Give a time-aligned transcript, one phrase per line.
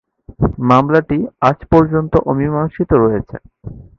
[0.69, 1.17] মামলাটি
[1.41, 3.35] আজ পর্যন্ত অমীমাংসিত রয়েছে।